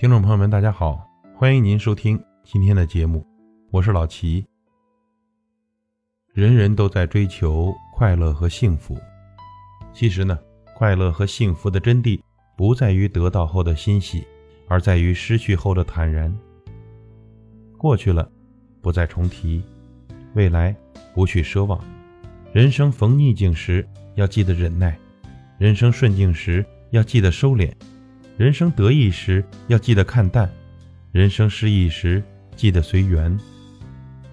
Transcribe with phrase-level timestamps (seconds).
[0.00, 1.06] 听众朋友们，大家好，
[1.36, 3.22] 欢迎您收听今天的节目，
[3.70, 4.42] 我是老齐。
[6.32, 8.98] 人人都在追求快乐和幸福，
[9.92, 10.38] 其实呢，
[10.74, 12.18] 快乐和幸福的真谛
[12.56, 14.26] 不在于得到后的欣喜，
[14.68, 16.34] 而在于失去后的坦然。
[17.76, 18.26] 过去了，
[18.80, 19.60] 不再重提；
[20.32, 20.74] 未来，
[21.12, 21.78] 不去奢望。
[22.54, 24.94] 人生逢逆境时，要记得忍耐；
[25.58, 27.70] 人生顺境时，要记得收敛。
[28.40, 30.50] 人生得意时要记得看淡，
[31.12, 32.22] 人生失意时
[32.56, 33.38] 记得随缘。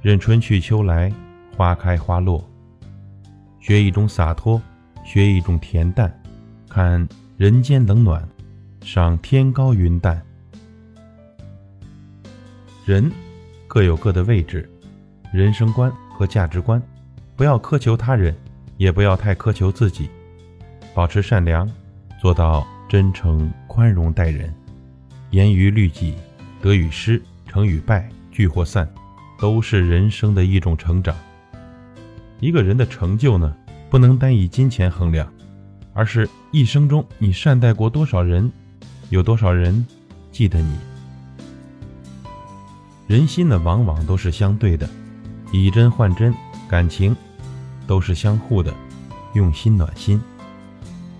[0.00, 1.12] 任春去秋来，
[1.56, 2.48] 花开花落。
[3.58, 4.62] 学一种洒脱，
[5.04, 6.16] 学一种恬淡，
[6.68, 8.22] 看人间冷暖，
[8.84, 10.22] 赏天高云淡。
[12.86, 13.10] 人
[13.66, 14.70] 各有各的位置，
[15.32, 16.80] 人生观和价值观，
[17.34, 18.32] 不要苛求他人，
[18.76, 20.08] 也不要太苛求自己，
[20.94, 21.68] 保持善良，
[22.22, 23.50] 做到真诚。
[23.66, 24.52] 宽容待人，
[25.30, 26.16] 严于律己，
[26.60, 28.92] 得与失，成与败，聚或散，
[29.38, 31.14] 都是人生的一种成长。
[32.40, 33.54] 一个人的成就呢，
[33.88, 35.32] 不能单以金钱衡量，
[35.92, 38.50] 而是一生中你善待过多少人，
[39.10, 39.86] 有多少人
[40.32, 40.76] 记得你。
[43.06, 44.90] 人心呢，往往都是相对的，
[45.52, 46.34] 以真换真，
[46.68, 47.14] 感情
[47.86, 48.74] 都是相互的，
[49.34, 50.20] 用心暖心。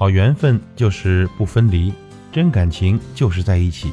[0.00, 1.92] 好缘分就是不分离。
[2.32, 3.92] 真感情就是在一起，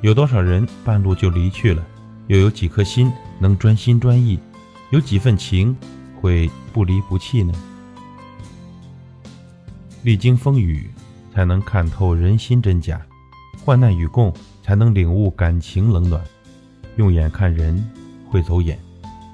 [0.00, 1.86] 有多少人半路就离去了？
[2.26, 4.40] 又有几颗心能专心专意？
[4.90, 5.76] 有几份情
[6.20, 7.54] 会不离不弃呢？
[10.02, 10.90] 历经风雨，
[11.32, 12.96] 才能看透人心真假；
[13.64, 14.34] 患难与共，
[14.64, 16.20] 才能领悟感情冷暖。
[16.96, 17.88] 用眼看人
[18.28, 18.76] 会走眼，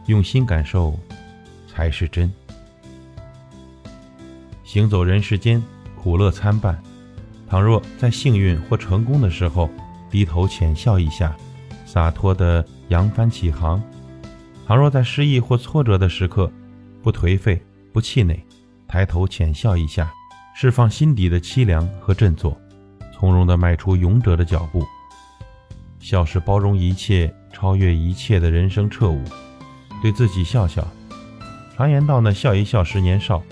[0.09, 0.95] 用心感受
[1.67, 2.31] 才是真。
[4.63, 5.63] 行走人世间，
[5.97, 6.81] 苦乐参半。
[7.49, 9.69] 倘若在幸运或成功的时候
[10.09, 11.37] 低头浅笑一下，
[11.85, 13.81] 洒脱的扬帆起航；
[14.67, 16.51] 倘若在失意或挫折的时刻
[17.03, 17.61] 不颓废
[17.93, 18.41] 不气馁，
[18.87, 20.09] 抬头浅笑一下，
[20.55, 22.57] 释放心底的凄凉和振作，
[23.13, 24.87] 从容地迈出勇者的脚步。
[25.99, 29.23] 笑是包容一切、超越一切的人生彻悟。
[30.01, 30.87] 对自己笑笑。
[31.77, 33.43] 常言道呢，笑一笑十年少，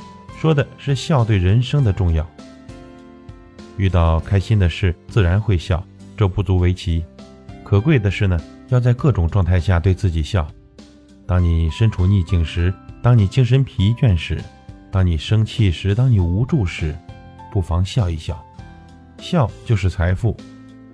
[0.41, 2.25] 说的是笑对人生的重要。
[3.77, 5.85] 遇到开心的事，自然会笑，
[6.17, 7.05] 这不足为奇。
[7.65, 10.47] 可贵的是呢，要在各种状态下对自己笑。
[11.27, 12.73] 当你身处逆境时，
[13.03, 14.41] 当你精神疲倦时，
[14.93, 16.97] 当你生气时，当你无助时，
[17.51, 18.41] 不妨笑一笑。
[19.19, 20.37] 笑就是财富，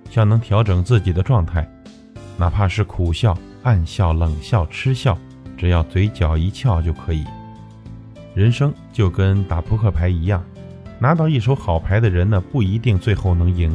[0.09, 1.69] 笑能调整自己的状态，
[2.35, 5.15] 哪怕是苦笑、暗笑、冷笑、痴笑，
[5.55, 7.23] 只要嘴角一翘就可以。
[8.35, 10.43] 人生就跟打扑克牌一样。
[10.99, 13.71] 拿到一手好牌的人呢，不一定最后能赢；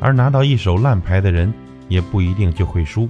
[0.00, 1.52] 而拿到一手烂牌的人，
[1.88, 3.08] 也不一定就会输。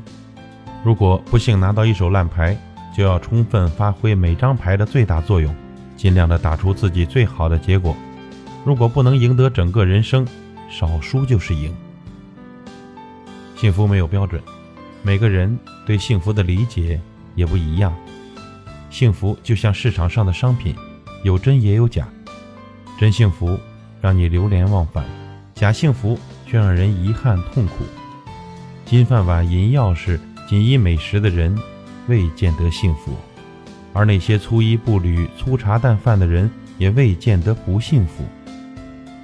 [0.82, 2.56] 如果不幸拿到一手烂牌，
[2.96, 5.54] 就要充分发挥每张牌的最大作用，
[5.96, 7.94] 尽量的打出自己最好的结果。
[8.64, 10.26] 如果不能赢得整个人生，
[10.70, 11.74] 少输就是赢。
[13.54, 14.40] 幸福没有标准，
[15.02, 17.00] 每个人对幸福的理解
[17.34, 17.94] 也不一样。
[18.90, 20.74] 幸福就像市场上的商品，
[21.26, 22.08] 有真也有假。
[22.96, 23.58] 真幸福
[24.00, 25.04] 让你流连忘返，
[25.56, 26.16] 假幸福
[26.46, 27.84] 却让人遗憾痛苦。
[28.84, 31.58] 金饭碗、银钥匙、锦衣美食的人，
[32.06, 33.10] 未见得幸福；
[33.92, 36.48] 而那些粗衣布履、粗茶淡饭的人，
[36.78, 38.22] 也未见得不幸福。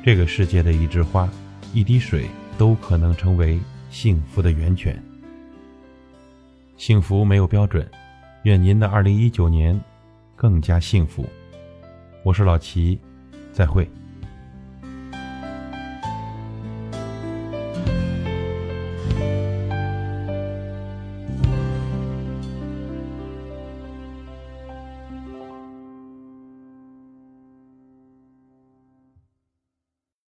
[0.04, 1.28] 这个世界的一枝花、
[1.72, 2.26] 一滴水，
[2.58, 5.00] 都可能成为幸福的源泉。
[6.76, 7.88] 幸福没有标准，
[8.42, 9.80] 愿您的二零一九年
[10.34, 11.24] 更加幸福。
[12.22, 13.00] 我是老齐。
[13.52, 14.01] 再会。